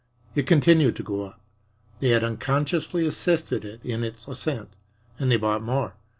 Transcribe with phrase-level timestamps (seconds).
[0.33, 1.39] It continued to go up
[1.99, 4.69] they had unconsciously assisted it in its ascent
[5.19, 5.93] and they bought more.